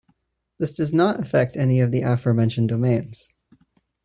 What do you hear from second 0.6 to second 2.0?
does not affect any of